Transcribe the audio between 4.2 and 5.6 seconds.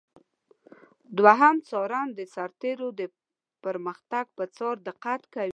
پر څار دقت کوي.